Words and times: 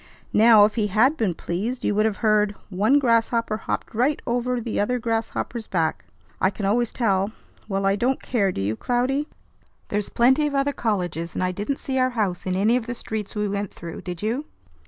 Now, 0.33 0.65
if 0.65 0.73
he 0.73 0.87
had 0.87 1.15
been 1.15 1.35
pleased, 1.35 1.85
you 1.85 1.93
would 1.93 2.07
have 2.07 2.17
heard 2.25 2.55
'One 2.71 2.97
grasshopper 2.97 3.57
hopped 3.57 3.93
right 3.93 4.19
over 4.25 4.59
th' 4.59 4.77
other 4.79 4.97
grasshopper's 4.97 5.67
back.' 5.67 6.05
I 6.41 6.49
can 6.49 6.65
always 6.65 6.91
tell. 6.91 7.33
Well, 7.69 7.85
I 7.85 7.95
don't 7.97 8.19
care; 8.19 8.51
do 8.51 8.61
you, 8.61 8.75
Cloudy? 8.75 9.27
There's 9.89 10.09
plenty 10.09 10.47
of 10.47 10.55
other 10.55 10.73
colleges, 10.73 11.35
and 11.35 11.43
I 11.43 11.51
didn't 11.51 11.77
see 11.77 11.99
our 11.99 12.09
house 12.17 12.47
in 12.47 12.55
any 12.55 12.77
of 12.77 12.87
the 12.87 12.95
streets 12.95 13.35
we 13.35 13.47
went 13.47 13.71
through, 13.75 14.01
did 14.01 14.23
you?" 14.23 14.45